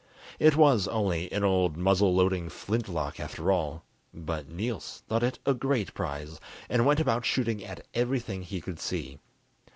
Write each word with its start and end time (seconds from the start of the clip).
It 0.39 0.55
was 0.55 0.87
only 0.87 1.31
an 1.31 1.43
old 1.43 1.77
muzzle 1.77 2.11
loading 2.11 2.49
flint 2.49 2.89
lock 2.89 3.19
after 3.19 3.51
all, 3.51 3.83
but 4.11 4.49
Niels 4.49 5.03
thought 5.07 5.21
it 5.21 5.37
a 5.45 5.53
great 5.53 5.93
prize, 5.93 6.39
and 6.69 6.87
went 6.87 6.99
about 6.99 7.23
shooting 7.23 7.63
at 7.63 7.85
everything 7.93 8.41
he 8.41 8.61
could 8.61 8.79
see. 8.79 9.19